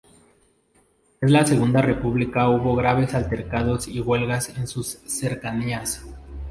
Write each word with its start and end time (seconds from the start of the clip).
En 1.21 1.31
la 1.31 1.45
Segunda 1.45 1.79
República 1.79 2.49
hubo 2.49 2.75
graves 2.75 3.13
altercados 3.13 3.87
y 3.87 3.99
huelgas 4.01 4.49
en 4.57 4.65
sus 4.65 4.97
cercanías. 5.05 6.03